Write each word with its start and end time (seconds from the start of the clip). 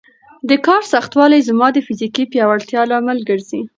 د 0.49 0.51
کار 0.65 0.81
سختوالی 0.93 1.39
زما 1.49 1.67
د 1.73 1.77
فزیکي 1.87 2.23
پیاوړتیا 2.31 2.81
لامل 2.91 3.19
ګرځي. 3.29 3.61